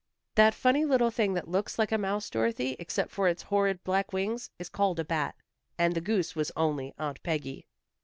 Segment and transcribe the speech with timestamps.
[0.33, 4.11] "That funny little thing that looks like a mouse, Dorothy, except for its horrid black
[4.11, 5.35] wings, is called a bat.
[5.77, 7.67] And the goose was only Aunt Peggy."